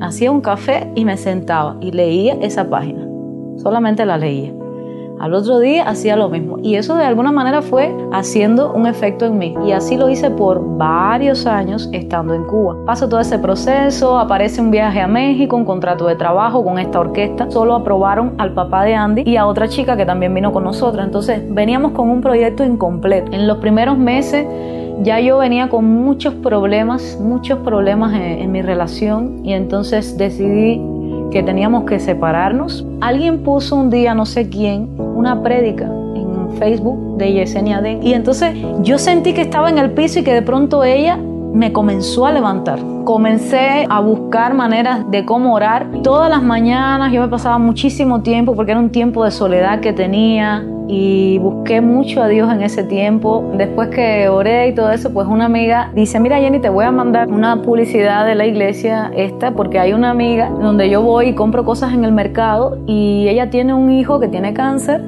[0.00, 3.06] hacía un café y me sentaba y leía esa página.
[3.56, 4.52] Solamente la leía.
[5.20, 6.56] Al otro día hacía lo mismo.
[6.62, 9.54] Y eso de alguna manera fue haciendo un efecto en mí.
[9.66, 12.74] Y así lo hice por varios años estando en Cuba.
[12.86, 17.00] Paso todo ese proceso, aparece un viaje a México, un contrato de trabajo con esta
[17.00, 20.64] orquesta, solo aprobaron al papá de Andy y a otra chica que también vino con
[20.64, 23.30] nosotros, entonces veníamos con un proyecto incompleto.
[23.32, 24.46] En los primeros meses
[25.02, 29.44] ya yo venía con muchos problemas, muchos problemas en, en mi relación.
[29.44, 30.80] Y entonces decidí
[31.30, 32.84] que teníamos que separarnos.
[33.00, 38.14] Alguien puso un día, no sé quién, una prédica en Facebook de Yesenia Den y
[38.14, 41.18] entonces yo sentí que estaba en el piso y que de pronto ella
[41.52, 42.78] me comenzó a levantar.
[43.04, 45.88] Comencé a buscar maneras de cómo orar.
[46.02, 49.92] Todas las mañanas yo me pasaba muchísimo tiempo porque era un tiempo de soledad que
[49.92, 53.48] tenía y busqué mucho a Dios en ese tiempo.
[53.56, 56.90] Después que oré y todo eso, pues una amiga dice, mira Jenny, te voy a
[56.90, 61.34] mandar una publicidad de la iglesia esta porque hay una amiga donde yo voy y
[61.34, 65.00] compro cosas en el mercado y ella tiene un hijo que tiene cáncer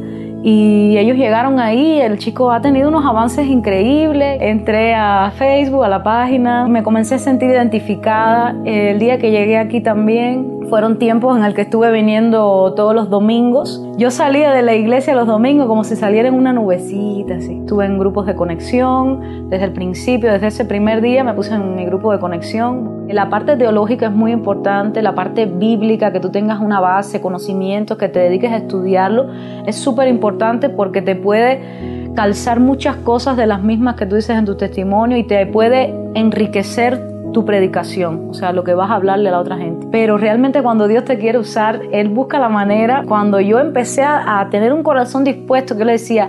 [0.44, 5.88] y ellos llegaron ahí, el chico ha tenido unos avances increíbles, entré a Facebook, a
[5.88, 11.36] la página, me comencé a sentir identificada, el día que llegué aquí también fueron tiempos
[11.36, 15.66] en el que estuve viniendo todos los domingos, yo salía de la iglesia los domingos
[15.66, 17.58] como si saliera en una nubecita, así.
[17.58, 21.76] estuve en grupos de conexión, desde el principio, desde ese primer día me puse en
[21.76, 26.30] mi grupo de conexión, la parte teológica es muy importante, la parte bíblica, que tú
[26.30, 29.26] tengas una base, conocimientos, que te dediques a estudiarlo,
[29.66, 34.36] es súper importante porque te puede calzar muchas cosas de las mismas que tú dices
[34.36, 38.94] en tu testimonio y te puede enriquecer tu predicación, o sea, lo que vas a
[38.94, 39.86] hablarle a la otra gente.
[39.90, 43.04] Pero realmente cuando Dios te quiere usar, Él busca la manera.
[43.06, 46.28] Cuando yo empecé a, tener un corazón dispuesto, que le decía,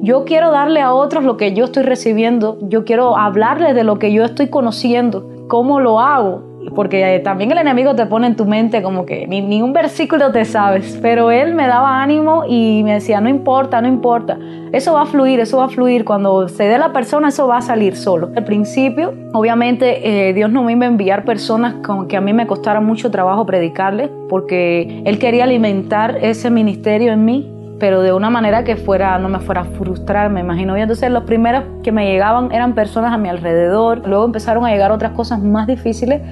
[0.00, 3.98] yo quiero darle a otros lo que yo estoy recibiendo, yo quiero hablarles de lo
[3.98, 5.28] que yo estoy conociendo.
[5.48, 6.51] ¿Cómo lo hago?
[6.74, 10.44] Porque también el enemigo te pone en tu mente como que ni, un versículo te
[10.44, 14.38] sabes, pero él me daba ánimo y me decía, no importa, no importa,
[14.72, 17.58] eso va a fluir, eso va a fluir, cuando se dé la persona eso va
[17.58, 18.30] a salir solo.
[18.36, 22.32] Al principio, obviamente, eh, Dios no me iba a enviar personas con que a mí
[22.32, 27.52] me costara mucho trabajo predicarles, porque Él quería alimentar ese ministerio en mí
[27.82, 30.78] pero de una manera que fuera, no me fuera a frustrar, me imagino.
[30.78, 34.70] Y entonces los primeros que me llegaban eran personas a mi alrededor, luego empezaron a
[34.70, 36.22] llegar otras cosas más difíciles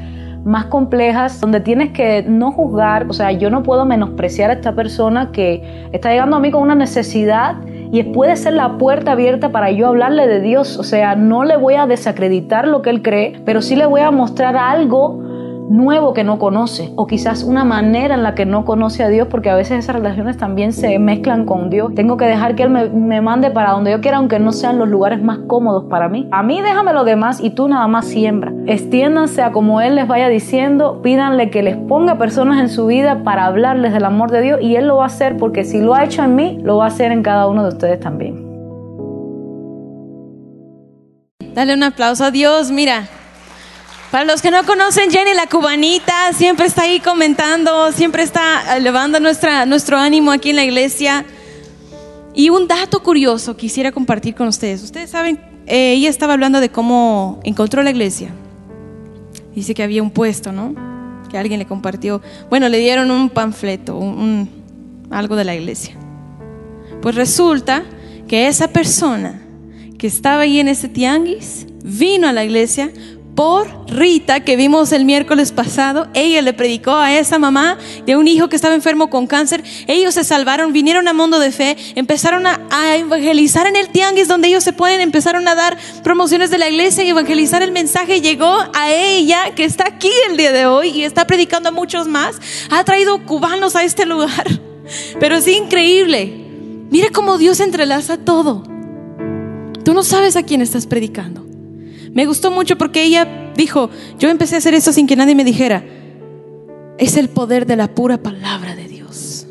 [0.44, 4.74] más complejas, donde tienes que no juzgar, o sea, yo no puedo menospreciar a esta
[4.74, 7.56] persona que está llegando a mí con una necesidad
[7.92, 11.56] y puede ser la puerta abierta para yo hablarle de Dios, o sea, no le
[11.56, 15.29] voy a desacreditar lo que él cree, pero sí le voy a mostrar algo
[15.70, 19.28] nuevo que no conoce o quizás una manera en la que no conoce a Dios
[19.30, 21.94] porque a veces esas relaciones también se mezclan con Dios.
[21.94, 24.88] Tengo que dejar que Él me, mande para donde yo quiera aunque no sean los
[24.88, 26.28] lugares más cómodos para mí.
[26.32, 28.52] A mí déjame lo demás y tú nada más siembra.
[28.66, 33.22] Extiéndanse a como Él les vaya diciendo, pídanle que les ponga personas en su vida
[33.22, 35.94] para hablarles del amor de Dios y Él lo va a hacer porque si lo
[35.94, 38.50] ha hecho en mí, lo va a hacer en cada uno de ustedes también.
[41.54, 43.04] Dale un aplauso a Dios, mira.
[44.10, 49.20] Para los que no conocen, Jenny la cubanita siempre está ahí comentando, siempre está elevando
[49.20, 51.24] nuestra, nuestro ánimo aquí en la iglesia.
[52.34, 54.82] Y un dato curioso quisiera compartir con ustedes.
[54.82, 58.30] Ustedes saben, eh, ella estaba hablando de cómo encontró la iglesia.
[59.54, 60.74] Dice que había un puesto, ¿no?
[61.30, 62.20] Que alguien le compartió.
[62.48, 64.50] Bueno, le dieron un panfleto, un,
[65.10, 65.94] algo de la iglesia.
[67.00, 67.84] Pues resulta
[68.26, 69.40] que esa persona
[69.98, 72.90] que estaba ahí en ese tianguis vino a la iglesia
[73.34, 76.08] por Rita, que vimos el miércoles pasado.
[76.14, 79.64] Ella le predicó a esa mamá de un hijo que estaba enfermo con cáncer.
[79.86, 82.58] Ellos se salvaron, vinieron a Mundo de Fe, empezaron a,
[82.96, 87.04] evangelizar en el tianguis donde ellos se pueden, empezaron a dar promociones de la iglesia
[87.04, 88.20] y evangelizar el mensaje.
[88.20, 92.08] Llegó a ella, que está aquí el día de hoy y está predicando a muchos
[92.08, 92.36] más.
[92.70, 94.46] Ha traído cubanos a este lugar.
[95.18, 96.26] Pero es increíble.
[96.90, 98.64] Mire cómo Dios entrelaza todo.
[99.84, 101.49] Tú no sabes a quién estás predicando.
[102.12, 105.44] Me gustó mucho porque ella dijo, yo empecé a hacer eso sin que nadie me
[105.44, 105.84] dijera.
[106.98, 109.46] Es el poder de la pura palabra de Dios.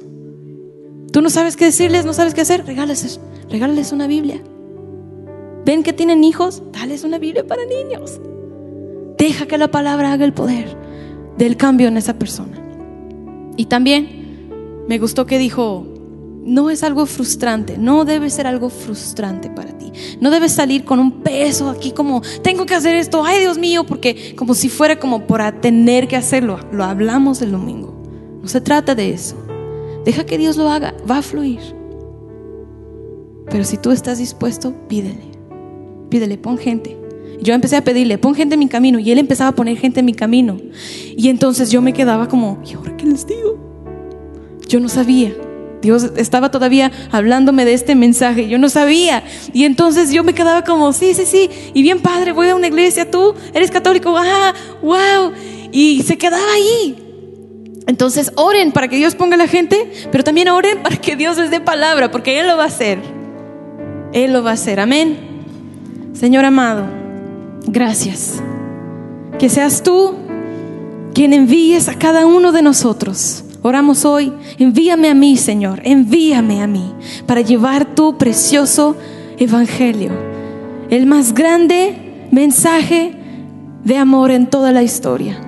[1.12, 4.42] Tú no sabes qué decirles, no sabes qué hacer, regálales, regálales una Biblia.
[5.66, 8.20] Ven que tienen hijos, dales una Biblia para niños.
[9.18, 10.76] Deja que la palabra haga el poder
[11.38, 12.58] del cambio en esa persona.
[13.58, 15.86] Y también me gustó que dijo,
[16.50, 19.92] no es algo frustrante, no debe ser algo frustrante para ti.
[20.20, 23.86] No debes salir con un peso aquí como, tengo que hacer esto, ay Dios mío,
[23.86, 26.60] porque como si fuera como para tener que hacerlo.
[26.72, 27.94] Lo hablamos el domingo.
[28.42, 29.36] No se trata de eso.
[30.06, 31.60] Deja que Dios lo haga, va a fluir.
[33.52, 35.30] Pero si tú estás dispuesto, pídele.
[36.10, 36.98] Pídele, pon gente.
[37.42, 38.98] Yo empecé a pedirle, pon gente en mi camino.
[38.98, 40.58] Y él empezaba a poner gente en mi camino.
[41.16, 43.58] Y entonces yo me quedaba como, ¿y ahora qué les digo?
[44.68, 45.34] Yo no sabía.
[45.82, 49.24] Dios estaba todavía hablándome de este mensaje, yo no sabía.
[49.54, 52.68] Y entonces yo me quedaba como, sí, sí, sí, y bien padre, voy a una
[52.68, 55.32] iglesia, tú eres católico, ah, wow.
[55.72, 57.06] Y se quedaba ahí.
[57.88, 61.50] Entonces oren para que Dios ponga la gente, pero también oren para que Dios les
[61.50, 63.00] dé palabra, porque Él lo va a hacer.
[64.14, 65.18] Él lo va a hacer, amén.
[66.14, 66.86] Señor amado,
[67.66, 68.42] gracias.
[69.40, 70.16] Que seas tú
[71.14, 76.68] quien envíes a cada uno de nosotros Oramos hoy, envíame a mí, Señor, envíame a
[76.68, 76.94] mí
[77.26, 78.96] para llevar tu precioso
[79.38, 80.12] evangelio,
[80.90, 83.14] el más grande mensaje
[83.84, 85.42] de amor en toda la historia.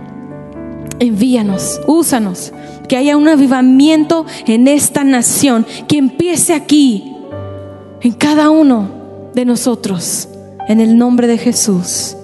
[0.99, 2.51] Envíanos, úsanos,
[2.89, 7.15] que haya un avivamiento en esta nación, que empiece aquí,
[8.01, 8.89] en cada uno
[9.33, 10.27] de nosotros,
[10.67, 12.17] en el nombre de Jesús.